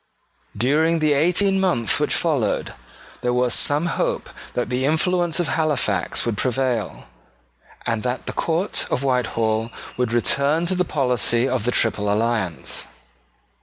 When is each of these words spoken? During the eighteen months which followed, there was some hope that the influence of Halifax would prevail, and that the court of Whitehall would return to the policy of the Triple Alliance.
During 0.57 0.97
the 0.97 1.13
eighteen 1.13 1.59
months 1.59 1.99
which 1.99 2.15
followed, 2.15 2.73
there 3.21 3.35
was 3.35 3.53
some 3.53 3.85
hope 3.85 4.31
that 4.55 4.67
the 4.71 4.83
influence 4.83 5.39
of 5.39 5.49
Halifax 5.49 6.25
would 6.25 6.37
prevail, 6.37 7.05
and 7.85 8.01
that 8.01 8.25
the 8.25 8.33
court 8.33 8.87
of 8.89 9.03
Whitehall 9.03 9.69
would 9.97 10.11
return 10.11 10.65
to 10.65 10.73
the 10.73 10.83
policy 10.83 11.47
of 11.47 11.65
the 11.65 11.71
Triple 11.71 12.11
Alliance. 12.11 12.87